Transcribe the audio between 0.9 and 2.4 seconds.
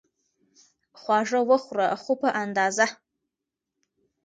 خواږه وخوره، خو په